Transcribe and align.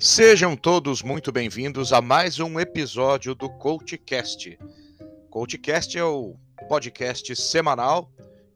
Sejam 0.00 0.56
todos 0.56 1.02
muito 1.02 1.32
bem-vindos 1.32 1.92
a 1.92 2.00
mais 2.00 2.38
um 2.38 2.60
episódio 2.60 3.34
do 3.34 3.50
CoachCast. 3.50 4.56
CoachCast 5.28 5.98
é 5.98 6.04
o 6.04 6.36
podcast 6.68 7.34
semanal 7.34 8.08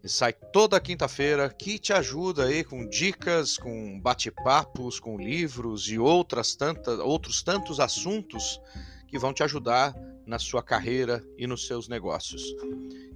e 0.04 0.08
sai 0.08 0.32
toda 0.32 0.80
quinta-feira 0.80 1.52
que 1.52 1.80
te 1.80 1.92
ajuda 1.92 2.44
aí 2.44 2.62
com 2.62 2.88
dicas, 2.88 3.58
com 3.58 3.98
bate-papos, 3.98 5.00
com 5.00 5.18
livros 5.18 5.88
e 5.88 5.98
outras 5.98 6.54
tantas, 6.54 7.00
outros 7.00 7.42
tantos 7.42 7.80
assuntos 7.80 8.60
que 9.08 9.18
vão 9.18 9.34
te 9.34 9.42
ajudar 9.42 9.92
na 10.24 10.38
sua 10.38 10.62
carreira 10.62 11.24
e 11.36 11.44
nos 11.44 11.66
seus 11.66 11.88
negócios. 11.88 12.54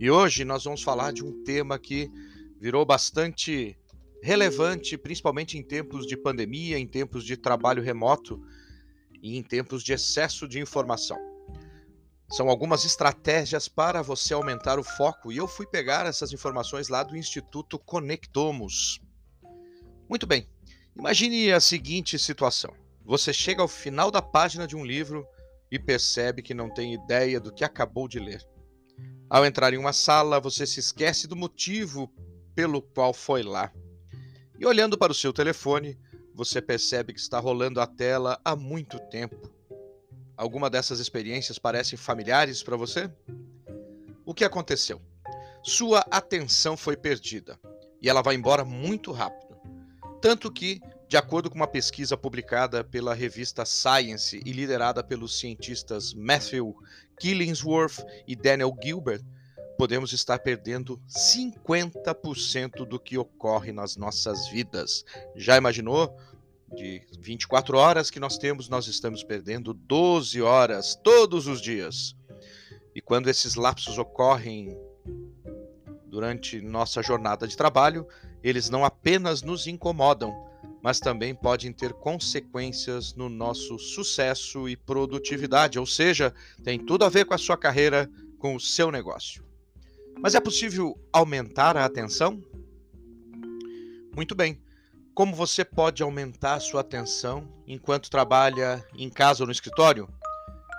E 0.01 0.11
hoje 0.11 0.45
nós 0.45 0.65
vamos 0.65 0.83
falar 0.83 1.13
de 1.13 1.25
um 1.25 1.45
tema 1.45 1.79
que 1.79 2.11
virou 2.59 2.85
bastante 2.85 3.79
relevante, 4.27 4.99
principalmente 4.99 5.57
em 5.57 5.63
tempos 5.63 6.05
de 6.05 6.17
pandemia, 6.17 6.77
em 6.77 6.87
tempos 6.87 7.23
de 7.23 7.37
trabalho 7.37 7.81
remoto 7.81 8.43
e 9.23 9.37
em 9.37 9.43
tempos 9.43 9.85
de 9.85 9.93
excesso 9.93 10.49
de 10.49 10.59
informação. 10.59 11.17
São 12.29 12.49
algumas 12.49 12.85
estratégias 12.85 13.69
para 13.69 14.03
você 14.03 14.35
aumentar 14.35 14.81
o 14.81 14.83
foco 14.83 15.31
e 15.31 15.37
eu 15.37 15.47
fui 15.47 15.65
pegar 15.65 16.07
essas 16.07 16.33
informações 16.33 16.89
lá 16.89 17.05
do 17.05 17.17
Instituto 17.17 17.79
Conectomos. 17.79 19.01
Muito 20.09 20.27
bem, 20.27 20.49
imagine 20.97 21.53
a 21.53 21.61
seguinte 21.61 22.19
situação: 22.19 22.75
você 23.05 23.33
chega 23.33 23.63
ao 23.63 23.69
final 23.69 24.11
da 24.11 24.21
página 24.21 24.67
de 24.67 24.75
um 24.75 24.85
livro 24.85 25.25
e 25.71 25.79
percebe 25.79 26.43
que 26.43 26.53
não 26.53 26.69
tem 26.69 26.93
ideia 26.93 27.39
do 27.39 27.55
que 27.55 27.63
acabou 27.63 28.09
de 28.09 28.19
ler. 28.19 28.45
Ao 29.31 29.47
entrar 29.47 29.73
em 29.73 29.79
uma 29.79 29.93
sala, 29.93 30.41
você 30.41 30.67
se 30.67 30.81
esquece 30.81 31.29
do 31.29 31.37
motivo 31.37 32.13
pelo 32.57 32.83
qual 32.83 33.15
foi 33.15 33.45
lá. 33.45 33.73
E 34.59 34.65
olhando 34.65 34.97
para 34.97 35.13
o 35.13 35.15
seu 35.15 35.33
telefone, 35.33 35.99
você 36.35 36.63
percebe 36.63 37.13
que 37.13 37.21
está 37.21 37.39
rolando 37.39 37.81
a 37.81 37.87
tela 37.87 38.41
há 38.45 38.57
muito 38.57 38.99
tempo. 39.11 39.51
Alguma 40.37 40.71
dessas 40.71 40.99
experiências 40.99 41.59
parecem 41.59 41.99
familiares 41.99 42.63
para 42.63 42.77
você? 42.77 43.11
O 44.25 44.35
que 44.35 44.45
aconteceu? 44.45 45.01
Sua 45.63 46.01
atenção 46.11 46.77
foi 46.77 46.97
perdida 46.97 47.59
e 48.01 48.09
ela 48.09 48.23
vai 48.23 48.35
embora 48.35 48.65
muito 48.65 49.13
rápido. 49.13 49.57
Tanto 50.21 50.51
que, 50.51 50.81
de 51.09 51.17
acordo 51.17 51.51
com 51.51 51.57
uma 51.57 51.67
pesquisa 51.67 52.17
publicada 52.17 52.83
pela 52.83 53.15
revista 53.15 53.65
Science 53.65 54.41
e 54.45 54.53
liderada 54.53 55.03
pelos 55.05 55.39
cientistas 55.39 56.15
Matthew 56.15 56.75
Killingsworth 57.19 58.05
e 58.27 58.35
Daniel 58.35 58.75
Gilbert, 58.83 59.23
podemos 59.77 60.13
estar 60.13 60.39
perdendo 60.39 61.01
50% 61.09 62.87
do 62.87 62.99
que 62.99 63.19
ocorre 63.19 63.73
nas 63.73 63.97
nossas 63.97 64.49
vidas. 64.49 65.05
Já 65.35 65.57
imaginou? 65.57 66.17
De 66.75 67.01
24 67.21 67.79
horas 67.79 68.11
que 68.11 68.19
nós 68.19 68.37
temos, 68.39 68.69
nós 68.69 68.89
estamos 68.89 69.23
perdendo 69.23 69.73
12 69.73 70.43
horas 70.43 70.97
todos 70.97 71.47
os 71.47 71.61
dias. 71.61 72.17
E 72.95 73.01
quando 73.01 73.29
esses 73.29 73.55
lapsos 73.55 73.99
ocorrem 73.99 74.77
durante 76.07 76.61
nossa 76.61 77.03
jornada 77.03 77.47
de 77.47 77.57
trabalho, 77.57 78.07
eles 78.43 78.69
não 78.69 78.85
apenas 78.85 79.43
nos 79.43 79.67
incomodam, 79.67 80.35
mas 80.83 80.99
também 80.99 81.35
podem 81.35 81.73
ter 81.73 81.93
consequências 81.93 83.15
no 83.15 83.29
nosso 83.29 83.79
sucesso 83.79 84.69
e 84.69 84.77
produtividade, 84.77 85.79
ou 85.79 85.87
seja, 85.87 86.35
tem 86.65 86.79
tudo 86.79 87.05
a 87.05 87.09
ver 87.09 87.27
com 87.27 87.35
a 87.35 87.39
sua 87.39 87.57
carreira, 87.57 88.11
com 88.39 88.55
o 88.57 88.61
seu 88.61 88.91
negócio. 88.91 89.46
Mas 90.19 90.35
é 90.35 90.41
possível 90.41 90.99
aumentar 91.13 91.77
a 91.77 91.85
atenção? 91.85 92.43
Muito 94.15 94.35
bem. 94.35 94.63
Como 95.15 95.35
você 95.35 95.65
pode 95.65 96.03
aumentar 96.03 96.61
sua 96.61 96.81
atenção 96.81 97.49
enquanto 97.67 98.11
trabalha 98.11 98.85
em 98.95 99.11
casa 99.11 99.43
ou 99.43 99.47
no 99.47 99.53
escritório? 99.53 100.09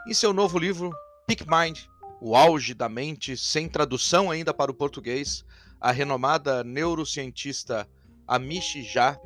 Em 0.07 0.13
seu 0.13 0.33
novo 0.33 0.57
livro, 0.57 0.91
Peak 1.27 1.45
Mind, 1.47 1.81
o 2.19 2.35
auge 2.35 2.73
da 2.73 2.89
mente, 2.89 3.37
sem 3.37 3.69
tradução 3.69 4.31
ainda 4.31 4.53
para 4.53 4.71
o 4.71 4.73
português, 4.73 5.45
a 5.79 5.91
renomada 5.91 6.63
neurocientista 6.63 7.87
Amishi 8.27 8.83
Jha 8.83 9.19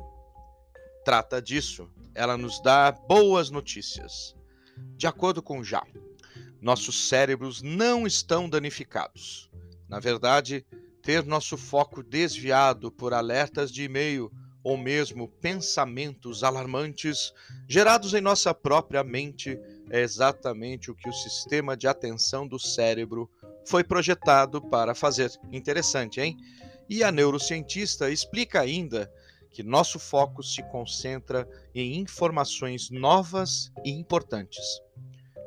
trata 1.04 1.40
disso. 1.40 1.88
Ela 2.14 2.36
nos 2.36 2.62
dá 2.62 2.92
boas 2.92 3.50
notícias. 3.50 4.36
De 4.96 5.06
acordo 5.06 5.42
com 5.42 5.64
Jha, 5.64 5.82
nossos 6.60 7.08
cérebros 7.08 7.62
não 7.62 8.06
estão 8.06 8.48
danificados. 8.48 9.50
Na 9.92 10.00
verdade, 10.00 10.64
ter 11.02 11.22
nosso 11.22 11.58
foco 11.58 12.02
desviado 12.02 12.90
por 12.90 13.12
alertas 13.12 13.70
de 13.70 13.84
e-mail 13.84 14.32
ou 14.64 14.78
mesmo 14.78 15.28
pensamentos 15.28 16.42
alarmantes 16.42 17.30
gerados 17.68 18.14
em 18.14 18.22
nossa 18.22 18.54
própria 18.54 19.04
mente 19.04 19.60
é 19.90 20.00
exatamente 20.00 20.90
o 20.90 20.94
que 20.94 21.10
o 21.10 21.12
sistema 21.12 21.76
de 21.76 21.86
atenção 21.86 22.48
do 22.48 22.58
cérebro 22.58 23.30
foi 23.66 23.84
projetado 23.84 24.62
para 24.62 24.94
fazer. 24.94 25.30
Interessante, 25.52 26.22
hein? 26.22 26.38
E 26.88 27.04
a 27.04 27.12
neurocientista 27.12 28.08
explica 28.08 28.62
ainda 28.62 29.12
que 29.50 29.62
nosso 29.62 29.98
foco 29.98 30.42
se 30.42 30.62
concentra 30.70 31.46
em 31.74 31.98
informações 31.98 32.88
novas 32.88 33.70
e 33.84 33.90
importantes. 33.90 34.64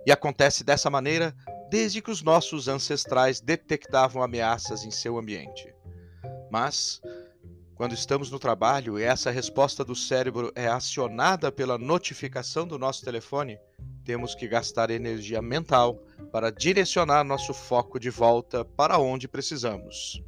E 0.05 0.11
acontece 0.11 0.63
dessa 0.63 0.87
maneira 0.87 1.35
desde 1.75 2.01
que 2.01 2.09
os 2.09 2.23
nossos 2.23 2.69
ancestrais 2.69 3.41
detectavam 3.41 4.23
ameaças 4.23 4.85
em 4.85 4.91
seu 4.91 5.17
ambiente. 5.17 5.75
Mas, 6.49 7.01
quando 7.75 7.93
estamos 7.93 8.31
no 8.31 8.39
trabalho 8.39 8.97
e 8.97 9.03
essa 9.03 9.29
resposta 9.29 9.83
do 9.83 9.93
cérebro 9.93 10.53
é 10.55 10.67
acionada 10.69 11.51
pela 11.51 11.77
notificação 11.77 12.65
do 12.65 12.79
nosso 12.79 13.03
telefone, 13.03 13.59
temos 14.05 14.33
que 14.33 14.47
gastar 14.47 14.89
energia 14.89 15.41
mental 15.41 16.01
para 16.31 16.49
direcionar 16.49 17.25
nosso 17.25 17.53
foco 17.53 17.99
de 17.99 18.09
volta 18.09 18.63
para 18.63 18.97
onde 18.97 19.27
precisamos. 19.27 20.23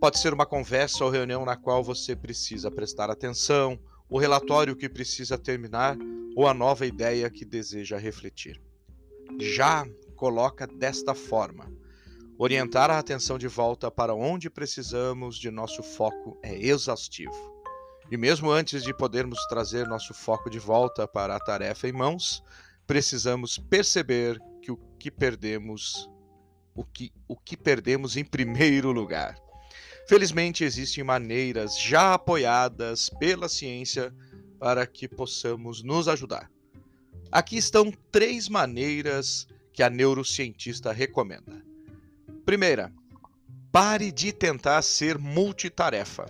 Pode 0.00 0.18
ser 0.18 0.32
uma 0.32 0.46
conversa 0.46 1.04
ou 1.04 1.10
reunião 1.10 1.44
na 1.44 1.58
qual 1.58 1.84
você 1.84 2.16
precisa 2.16 2.70
prestar 2.70 3.10
atenção, 3.10 3.78
o 4.08 4.18
relatório 4.18 4.74
que 4.74 4.88
precisa 4.88 5.36
terminar 5.36 5.98
ou 6.34 6.48
a 6.48 6.54
nova 6.54 6.86
ideia 6.86 7.28
que 7.28 7.44
deseja 7.44 7.98
refletir. 7.98 8.58
Já 9.38 9.86
coloca 10.16 10.66
desta 10.66 11.14
forma: 11.14 11.70
orientar 12.38 12.90
a 12.90 12.98
atenção 12.98 13.38
de 13.38 13.46
volta 13.46 13.90
para 13.90 14.14
onde 14.14 14.50
precisamos 14.50 15.38
de 15.38 15.50
nosso 15.50 15.82
foco 15.82 16.38
é 16.42 16.56
exaustivo. 16.56 17.54
E 18.10 18.16
mesmo 18.16 18.50
antes 18.50 18.82
de 18.82 18.94
podermos 18.94 19.38
trazer 19.48 19.86
nosso 19.86 20.14
foco 20.14 20.48
de 20.48 20.58
volta 20.58 21.06
para 21.06 21.36
a 21.36 21.40
tarefa 21.40 21.88
em 21.88 21.92
mãos, 21.92 22.42
precisamos 22.86 23.58
perceber 23.58 24.38
que 24.62 24.70
o 24.70 24.76
que 24.98 25.10
perdemos, 25.10 26.08
o 26.74 26.84
que, 26.84 27.12
o 27.28 27.36
que 27.36 27.56
perdemos 27.56 28.16
em 28.16 28.24
primeiro 28.24 28.92
lugar. 28.92 29.36
Felizmente 30.08 30.62
existem 30.62 31.02
maneiras 31.02 31.76
já 31.80 32.14
apoiadas 32.14 33.10
pela 33.18 33.48
ciência 33.48 34.14
para 34.58 34.86
que 34.86 35.08
possamos 35.08 35.82
nos 35.82 36.06
ajudar. 36.06 36.48
Aqui 37.30 37.56
estão 37.56 37.92
três 38.12 38.48
maneiras 38.48 39.48
que 39.76 39.82
a 39.82 39.90
neurocientista 39.90 40.90
recomenda. 40.90 41.62
Primeira, 42.46 42.90
pare 43.70 44.10
de 44.10 44.32
tentar 44.32 44.80
ser 44.80 45.18
multitarefa. 45.18 46.24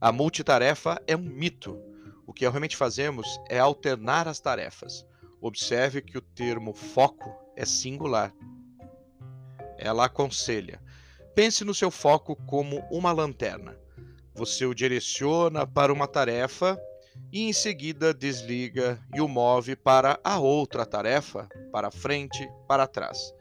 A 0.00 0.12
multitarefa 0.12 1.02
é 1.04 1.16
um 1.16 1.22
mito. 1.22 1.76
O 2.24 2.32
que 2.32 2.48
realmente 2.48 2.76
fazemos 2.76 3.26
é 3.48 3.58
alternar 3.58 4.28
as 4.28 4.38
tarefas. 4.38 5.04
Observe 5.40 6.00
que 6.00 6.16
o 6.16 6.22
termo 6.22 6.72
foco 6.72 7.34
é 7.56 7.64
singular. 7.64 8.32
Ela 9.76 10.04
aconselha: 10.04 10.80
pense 11.34 11.64
no 11.64 11.74
seu 11.74 11.90
foco 11.90 12.36
como 12.46 12.78
uma 12.92 13.10
lanterna. 13.10 13.76
Você 14.34 14.64
o 14.64 14.72
direciona 14.72 15.66
para 15.66 15.92
uma 15.92 16.06
tarefa 16.06 16.80
e 17.32 17.42
em 17.42 17.52
seguida 17.52 18.14
desliga 18.14 19.00
e 19.14 19.20
o 19.20 19.28
move 19.28 19.76
para 19.76 20.18
a 20.24 20.38
outra 20.38 20.86
tarefa, 20.86 21.48
para 21.72 21.90
frente, 21.90 22.48
para 22.66 22.86
trás. 22.86 23.32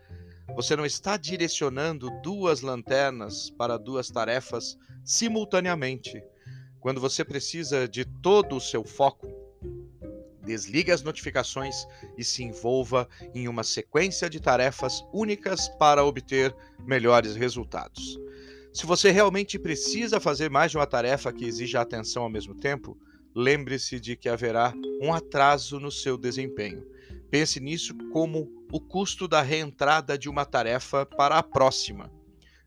Você 0.55 0.75
não 0.75 0.85
está 0.85 1.17
direcionando 1.17 2.09
duas 2.21 2.61
lanternas 2.61 3.49
para 3.49 3.77
duas 3.77 4.09
tarefas 4.09 4.77
simultaneamente. 5.03 6.23
Quando 6.79 7.01
você 7.01 7.23
precisa 7.23 7.87
de 7.87 8.05
todo 8.05 8.55
o 8.55 8.61
seu 8.61 8.83
foco, 8.83 9.27
desligue 10.43 10.91
as 10.91 11.03
notificações 11.03 11.85
e 12.17 12.23
se 12.23 12.43
envolva 12.43 13.07
em 13.35 13.47
uma 13.47 13.63
sequência 13.63 14.29
de 14.29 14.39
tarefas 14.39 15.03
únicas 15.13 15.67
para 15.67 16.03
obter 16.03 16.55
melhores 16.85 17.35
resultados. 17.35 18.17
Se 18.73 18.85
você 18.85 19.11
realmente 19.11 19.59
precisa 19.59 20.19
fazer 20.19 20.49
mais 20.49 20.71
de 20.71 20.77
uma 20.77 20.87
tarefa 20.87 21.33
que 21.33 21.45
exija 21.45 21.81
atenção 21.81 22.23
ao 22.23 22.29
mesmo 22.29 22.55
tempo, 22.55 22.97
lembre-se 23.37 23.99
de 23.99 24.15
que 24.15 24.27
haverá 24.27 24.73
um 24.99 25.13
atraso 25.13 25.79
no 25.79 25.91
seu 25.91 26.17
desempenho. 26.17 26.83
Pense 27.29 27.59
nisso 27.59 27.95
como 28.11 28.51
o 28.71 28.81
custo 28.81 29.27
da 29.27 29.43
reentrada 29.43 30.17
de 30.17 30.27
uma 30.27 30.43
tarefa 30.43 31.05
para 31.05 31.37
a 31.37 31.43
próxima. 31.43 32.11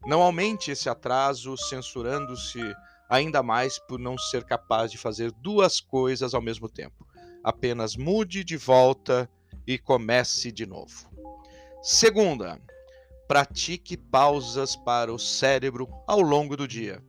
Não 0.07 0.23
aumente 0.23 0.71
esse 0.71 0.89
atraso 0.89 1.57
censurando-se 1.57 2.61
ainda 3.09 3.43
mais 3.43 3.81
por 3.81 3.99
não 3.99 4.17
ser 4.17 4.45
capaz 4.45 4.93
de 4.93 4.97
fazer 4.97 5.33
duas 5.33 5.81
coisas 5.81 6.35
ao 6.35 6.41
mesmo 6.41 6.69
tempo. 6.69 7.05
apenas 7.43 7.97
mude 7.97 8.45
de 8.45 8.57
volta 8.57 9.29
e 9.67 9.79
comece 9.79 10.53
de 10.53 10.67
novo. 10.67 11.11
Segunda, 11.83 12.61
pratique 13.27 13.97
pausas 13.97 14.77
para 14.77 15.13
o 15.13 15.19
cérebro 15.19 15.89
ao 16.07 16.21
longo 16.21 16.55
do 16.55 16.69
dia. 16.69 17.03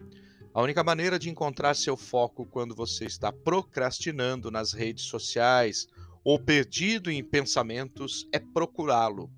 A 0.54 0.62
única 0.62 0.84
maneira 0.84 1.18
de 1.18 1.30
encontrar 1.30 1.74
seu 1.76 1.96
foco 1.96 2.46
quando 2.46 2.76
você 2.76 3.06
está 3.06 3.32
procrastinando 3.32 4.52
nas 4.52 4.74
redes 4.74 5.06
sociais 5.06 5.88
ou 6.26 6.38
perdido 6.38 7.10
em 7.10 7.24
pensamentos 7.24 8.28
é 8.34 8.40
procurá-lo. 8.40 9.32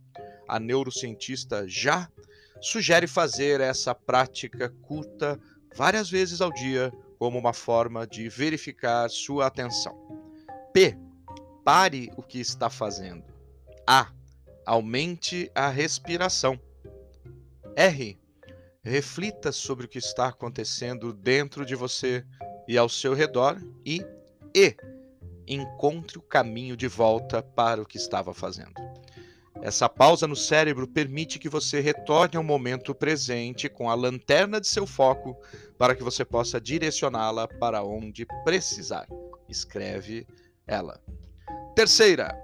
A 0.48 0.60
neurocientista 0.60 1.68
já 1.68 2.10
sugere 2.60 3.06
fazer 3.06 3.62
essa 3.62 3.94
prática 3.94 4.70
curta 4.82 5.40
várias 5.76 6.10
vezes 6.10 6.42
ao 6.42 6.52
dia 6.52 6.92
como 7.20 7.38
uma 7.38 7.54
forma 7.54 8.08
de 8.08 8.28
verificar 8.28 9.08
sua 9.08 9.46
atenção. 9.46 9.96
P. 10.74 10.98
Pare 11.64 12.12
o 12.18 12.24
que 12.24 12.40
está 12.40 12.72
fazendo. 12.72 13.24
A. 13.88 14.12
Aumente 14.66 15.52
a 15.54 15.70
respiração. 15.70 16.60
R. 17.76 18.18
Reflita 18.86 19.54
sobre 19.54 19.86
o 19.86 19.90
que 19.90 19.98
está 19.98 20.28
acontecendo 20.28 21.14
dentro 21.14 21.66
de 21.66 21.74
você 21.74 22.26
e 22.68 22.78
ao 22.78 22.90
seu 22.90 23.14
redor. 23.14 23.58
E 23.86 24.06
E. 24.54 24.76
Encontre 25.48 26.18
o 26.18 26.22
caminho 26.22 26.76
de 26.76 26.88
volta 26.88 27.42
para 27.42 27.82
o 27.82 27.86
que 27.86 27.98
estava 27.98 28.34
fazendo. 28.34 28.74
Essa 29.62 29.88
pausa 29.88 30.28
no 30.28 30.36
cérebro 30.36 30.86
permite 30.86 31.40
que 31.40 31.48
você 31.48 31.80
retorne 31.80 32.36
ao 32.36 32.44
momento 32.44 32.94
presente 32.94 33.70
com 33.70 33.90
a 33.90 33.96
lanterna 33.96 34.60
de 34.60 34.68
seu 34.68 34.86
foco 34.86 35.38
para 35.78 35.96
que 35.96 36.04
você 36.04 36.26
possa 36.26 36.60
direcioná-la 36.60 37.48
para 37.48 37.82
onde 37.84 38.26
precisar. 38.44 39.08
Escreve 39.48 40.28
ela. 40.68 41.02
Terceira, 41.74 42.38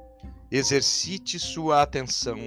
exercite 0.50 1.38
sua 1.38 1.82
atenção 1.82 2.38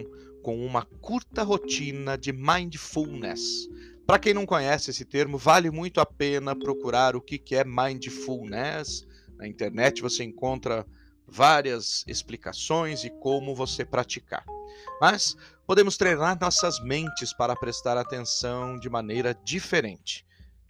com 0.42 0.64
uma 0.66 0.84
curta 0.84 1.42
rotina 1.42 2.18
de 2.18 2.32
mindfulness. 2.32 3.68
Para 4.04 4.18
quem 4.18 4.34
não 4.34 4.44
conhece 4.44 4.90
esse 4.90 5.04
termo, 5.04 5.38
vale 5.38 5.70
muito 5.70 6.00
a 6.00 6.06
pena 6.06 6.56
procurar 6.56 7.14
o 7.14 7.20
que 7.20 7.54
é 7.54 7.64
mindfulness. 7.64 9.06
Na 9.38 9.46
internet 9.46 10.02
você 10.02 10.24
encontra 10.24 10.86
várias 11.26 12.04
explicações 12.06 13.04
e 13.04 13.10
como 13.10 13.54
você 13.54 13.84
praticar. 13.84 14.44
Mas 15.00 15.36
podemos 15.66 15.96
treinar 15.96 16.38
nossas 16.40 16.82
mentes 16.82 17.32
para 17.32 17.56
prestar 17.56 17.96
atenção 17.96 18.78
de 18.78 18.90
maneira 18.90 19.34
diferente. 19.44 20.26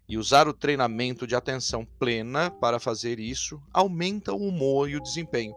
E 0.08 0.18
usar 0.18 0.46
o 0.46 0.52
treinamento 0.52 1.26
de 1.26 1.34
atenção 1.34 1.86
plena 1.98 2.50
para 2.50 2.78
fazer 2.78 3.18
isso 3.18 3.62
aumenta 3.72 4.32
o 4.32 4.46
humor 4.48 4.90
e 4.90 4.96
o 4.96 5.02
desempenho. 5.02 5.54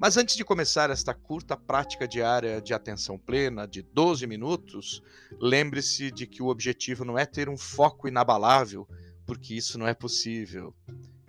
Mas 0.00 0.16
antes 0.16 0.34
de 0.34 0.46
começar 0.46 0.88
esta 0.88 1.12
curta 1.12 1.58
prática 1.58 2.08
diária 2.08 2.58
de 2.62 2.72
atenção 2.72 3.18
plena 3.18 3.68
de 3.68 3.82
12 3.82 4.26
minutos, 4.26 5.02
lembre-se 5.38 6.10
de 6.10 6.26
que 6.26 6.42
o 6.42 6.46
objetivo 6.46 7.04
não 7.04 7.18
é 7.18 7.26
ter 7.26 7.50
um 7.50 7.56
foco 7.58 8.08
inabalável, 8.08 8.88
porque 9.26 9.54
isso 9.54 9.78
não 9.78 9.86
é 9.86 9.92
possível. 9.92 10.74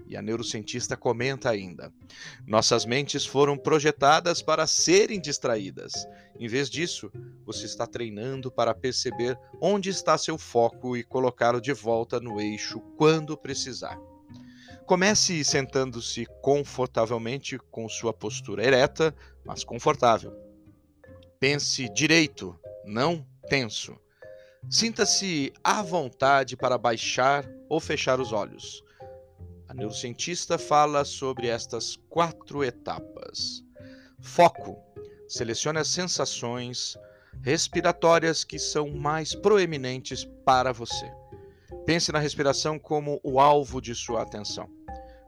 E 0.08 0.16
a 0.16 0.22
neurocientista 0.22 0.96
comenta 0.96 1.50
ainda: 1.50 1.92
nossas 2.48 2.86
mentes 2.86 3.26
foram 3.26 3.58
projetadas 3.58 4.42
para 4.42 4.66
serem 4.66 5.20
distraídas. 5.20 6.08
Em 6.40 6.48
vez 6.48 6.70
disso, 6.70 7.12
você 7.46 7.66
está 7.66 7.86
treinando 7.86 8.50
para 8.50 8.74
perceber 8.74 9.38
onde 9.62 9.90
está 9.90 10.18
seu 10.18 10.38
foco 10.38 10.96
e 10.96 11.04
colocá-lo 11.04 11.60
de 11.60 11.74
volta 11.74 12.22
no 12.22 12.40
eixo 12.40 12.80
quando 12.96 13.36
precisar. 13.36 14.00
Comece 14.92 15.42
sentando-se 15.46 16.26
confortavelmente 16.42 17.58
com 17.58 17.88
sua 17.88 18.12
postura 18.12 18.66
ereta, 18.68 19.16
mas 19.46 19.64
confortável. 19.64 20.34
Pense 21.40 21.88
direito, 21.88 22.60
não 22.84 23.26
tenso. 23.48 23.96
Sinta-se 24.70 25.54
à 25.64 25.82
vontade 25.82 26.58
para 26.58 26.78
baixar 26.78 27.50
ou 27.70 27.80
fechar 27.80 28.20
os 28.20 28.34
olhos. 28.34 28.84
A 29.66 29.74
neurocientista 29.74 30.58
fala 30.58 31.06
sobre 31.06 31.48
estas 31.48 31.96
quatro 32.10 32.62
etapas. 32.62 33.64
Foco. 34.20 34.78
Selecione 35.26 35.80
as 35.80 35.88
sensações 35.88 36.98
respiratórias 37.42 38.44
que 38.44 38.60
são 38.60 38.90
mais 38.90 39.34
proeminentes 39.34 40.26
para 40.44 40.74
você. 40.74 41.10
Pense 41.86 42.12
na 42.12 42.20
respiração 42.20 42.78
como 42.78 43.22
o 43.24 43.40
alvo 43.40 43.80
de 43.80 43.96
sua 43.96 44.22
atenção. 44.22 44.81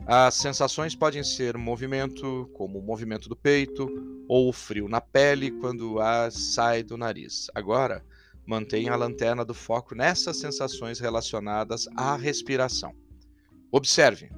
As 0.05 0.33
sensações 0.35 0.93
podem 0.93 1.23
ser 1.23 1.57
movimento, 1.57 2.49
como 2.53 2.79
o 2.79 2.81
movimento 2.81 3.29
do 3.29 3.37
peito, 3.37 3.87
ou 4.27 4.49
o 4.49 4.53
frio 4.53 4.89
na 4.89 4.99
pele 4.99 5.49
quando 5.49 5.93
o 5.93 5.99
ar 5.99 6.29
sai 6.29 6.83
do 6.83 6.97
nariz. 6.97 7.47
Agora, 7.55 8.03
mantenha 8.45 8.91
a 8.91 8.97
lanterna 8.97 9.45
do 9.45 9.53
foco 9.53 9.95
nessas 9.95 10.37
sensações 10.37 10.99
relacionadas 10.99 11.87
à 11.95 12.17
respiração. 12.17 12.93
Observe. 13.71 14.29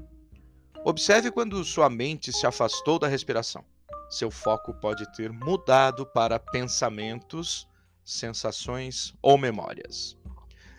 Observe 0.85 1.31
quando 1.31 1.63
sua 1.63 1.89
mente 1.89 2.31
se 2.31 2.45
afastou 2.45 2.99
da 2.99 3.07
respiração. 3.07 3.65
Seu 4.07 4.29
foco 4.29 4.71
pode 4.71 5.11
ter 5.13 5.31
mudado 5.31 6.05
para 6.05 6.37
pensamentos, 6.37 7.67
sensações 8.03 9.15
ou 9.19 9.35
memórias. 9.35 10.15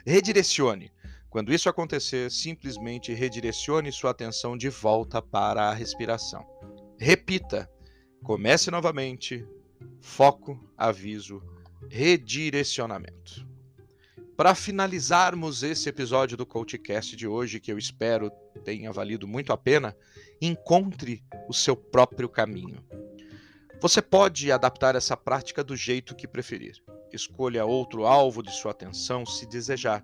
Redirecione. 0.06 0.92
Quando 1.36 1.52
isso 1.52 1.68
acontecer, 1.68 2.30
simplesmente 2.30 3.12
redirecione 3.12 3.92
sua 3.92 4.10
atenção 4.10 4.56
de 4.56 4.70
volta 4.70 5.20
para 5.20 5.68
a 5.68 5.74
respiração. 5.74 6.42
Repita. 6.98 7.70
Comece 8.22 8.70
novamente. 8.70 9.46
Foco, 10.00 10.58
aviso, 10.78 11.42
redirecionamento. 11.90 13.46
Para 14.34 14.54
finalizarmos 14.54 15.62
esse 15.62 15.90
episódio 15.90 16.38
do 16.38 16.46
CoachCast 16.46 17.14
de 17.14 17.28
hoje, 17.28 17.60
que 17.60 17.70
eu 17.70 17.76
espero 17.76 18.30
tenha 18.64 18.90
valido 18.90 19.28
muito 19.28 19.52
a 19.52 19.58
pena, 19.58 19.94
encontre 20.40 21.22
o 21.50 21.52
seu 21.52 21.76
próprio 21.76 22.30
caminho. 22.30 22.82
Você 23.82 24.00
pode 24.00 24.50
adaptar 24.50 24.96
essa 24.96 25.18
prática 25.18 25.62
do 25.62 25.76
jeito 25.76 26.16
que 26.16 26.26
preferir. 26.26 26.82
Escolha 27.12 27.66
outro 27.66 28.06
alvo 28.06 28.42
de 28.42 28.50
sua 28.52 28.70
atenção 28.70 29.26
se 29.26 29.46
desejar. 29.46 30.02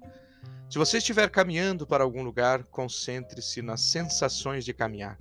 Se 0.72 0.78
você 0.78 0.96
estiver 0.96 1.28
caminhando 1.28 1.86
para 1.86 2.02
algum 2.02 2.22
lugar, 2.22 2.64
concentre-se 2.64 3.60
nas 3.60 3.82
sensações 3.82 4.64
de 4.64 4.72
caminhar. 4.72 5.18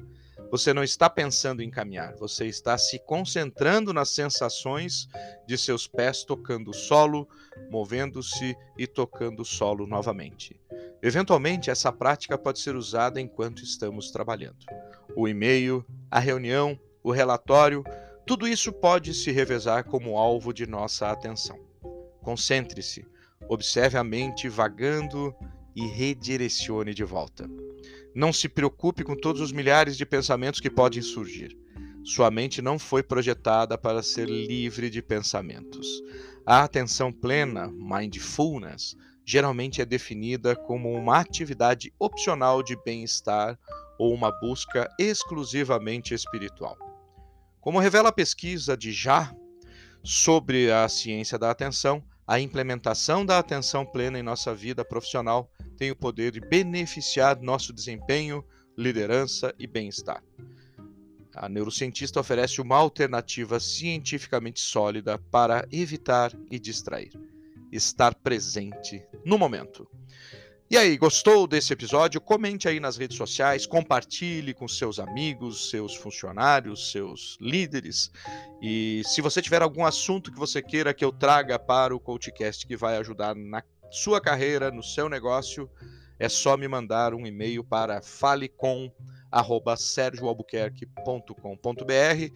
Você 0.49 0.73
não 0.73 0.81
está 0.81 1.09
pensando 1.09 1.61
em 1.61 1.69
caminhar, 1.69 2.15
você 2.15 2.45
está 2.45 2.77
se 2.77 2.97
concentrando 2.99 3.91
nas 3.91 4.11
sensações 4.11 5.09
de 5.45 5.57
seus 5.57 5.87
pés 5.87 6.23
tocando 6.23 6.71
o 6.71 6.73
solo, 6.73 7.27
movendo-se 7.69 8.55
e 8.77 8.87
tocando 8.87 9.41
o 9.41 9.45
solo 9.45 9.85
novamente. 9.85 10.57
Eventualmente, 11.03 11.69
essa 11.69 11.91
prática 11.91 12.37
pode 12.37 12.59
ser 12.59 12.77
usada 12.77 13.19
enquanto 13.19 13.61
estamos 13.61 14.09
trabalhando. 14.09 14.65
O 15.17 15.27
e-mail, 15.27 15.85
a 16.09 16.19
reunião, 16.19 16.79
o 17.03 17.11
relatório, 17.11 17.83
tudo 18.25 18.47
isso 18.47 18.71
pode 18.71 19.13
se 19.13 19.31
revezar 19.33 19.83
como 19.83 20.17
alvo 20.17 20.53
de 20.53 20.65
nossa 20.65 21.11
atenção. 21.11 21.59
Concentre-se, 22.21 23.05
observe 23.51 23.97
a 23.97 24.03
mente 24.03 24.47
vagando 24.47 25.35
e 25.75 25.85
redirecione 25.85 26.93
de 26.93 27.03
volta. 27.03 27.49
Não 28.15 28.31
se 28.31 28.47
preocupe 28.47 29.03
com 29.03 29.13
todos 29.13 29.41
os 29.41 29.51
milhares 29.51 29.97
de 29.97 30.05
pensamentos 30.05 30.61
que 30.61 30.69
podem 30.69 31.01
surgir. 31.01 31.57
Sua 32.01 32.31
mente 32.31 32.61
não 32.61 32.79
foi 32.79 33.03
projetada 33.03 33.77
para 33.77 34.01
ser 34.01 34.29
livre 34.29 34.89
de 34.89 35.01
pensamentos. 35.01 35.85
A 36.45 36.63
atenção 36.63 37.11
plena, 37.11 37.67
mindfulness, 37.67 38.95
geralmente 39.25 39.81
é 39.81 39.85
definida 39.85 40.55
como 40.55 40.89
uma 40.89 41.19
atividade 41.19 41.93
opcional 41.99 42.63
de 42.63 42.81
bem-estar 42.85 43.59
ou 43.99 44.13
uma 44.13 44.31
busca 44.31 44.87
exclusivamente 44.97 46.13
espiritual. 46.13 46.77
Como 47.59 47.79
revela 47.79 48.09
a 48.09 48.13
pesquisa 48.13 48.77
de 48.77 48.93
Já 48.93 49.35
sobre 50.01 50.71
a 50.71 50.87
ciência 50.87 51.37
da 51.37 51.51
atenção, 51.51 52.01
a 52.31 52.39
implementação 52.39 53.25
da 53.25 53.39
atenção 53.39 53.85
plena 53.85 54.17
em 54.17 54.23
nossa 54.23 54.55
vida 54.55 54.85
profissional 54.85 55.51
tem 55.77 55.91
o 55.91 55.95
poder 55.97 56.31
de 56.31 56.39
beneficiar 56.39 57.37
nosso 57.41 57.73
desempenho, 57.73 58.41
liderança 58.77 59.53
e 59.59 59.67
bem-estar. 59.67 60.23
A 61.35 61.49
neurocientista 61.49 62.21
oferece 62.21 62.61
uma 62.61 62.77
alternativa 62.77 63.59
cientificamente 63.59 64.61
sólida 64.61 65.17
para 65.29 65.67
evitar 65.73 66.31
e 66.49 66.57
distrair. 66.57 67.11
Estar 67.69 68.15
presente 68.15 69.05
no 69.25 69.37
momento. 69.37 69.85
E 70.71 70.77
aí, 70.77 70.95
gostou 70.95 71.45
desse 71.47 71.73
episódio? 71.73 72.21
Comente 72.21 72.65
aí 72.65 72.79
nas 72.79 72.95
redes 72.95 73.17
sociais, 73.17 73.65
compartilhe 73.65 74.53
com 74.53 74.69
seus 74.69 74.99
amigos, 74.99 75.69
seus 75.69 75.93
funcionários, 75.93 76.93
seus 76.93 77.37
líderes. 77.41 78.09
E 78.61 79.01
se 79.03 79.19
você 79.19 79.41
tiver 79.41 79.61
algum 79.61 79.83
assunto 79.83 80.31
que 80.31 80.39
você 80.39 80.61
queira 80.61 80.93
que 80.93 81.03
eu 81.03 81.11
traga 81.11 81.59
para 81.59 81.93
o 81.93 81.99
CoachCast 81.99 82.65
que 82.65 82.77
vai 82.77 82.95
ajudar 82.95 83.35
na 83.35 83.61
sua 83.91 84.21
carreira, 84.21 84.71
no 84.71 84.81
seu 84.81 85.09
negócio, 85.09 85.69
é 86.17 86.29
só 86.29 86.55
me 86.55 86.69
mandar 86.69 87.13
um 87.13 87.27
e-mail 87.27 87.65
para 87.65 88.01
falecom 88.01 88.89
arroba 89.29 89.75
sergioalbuquerque.com.br 89.75 92.33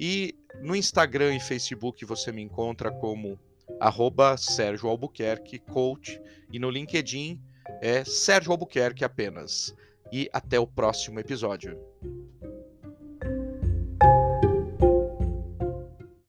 e 0.00 0.34
no 0.60 0.74
Instagram 0.74 1.36
e 1.36 1.40
Facebook 1.40 2.04
você 2.04 2.32
me 2.32 2.42
encontra 2.42 2.90
como 2.90 3.38
arroba 3.78 4.36
Sérgio 4.36 4.88
Albuquerque 4.88 5.60
Coach 5.60 6.20
e 6.52 6.58
no 6.58 6.68
LinkedIn 6.68 7.40
é 7.80 8.04
Sérgio 8.04 8.52
Albuquerque 8.52 9.04
apenas. 9.04 9.74
E 10.12 10.30
até 10.32 10.58
o 10.58 10.66
próximo 10.66 11.18
episódio. 11.18 11.76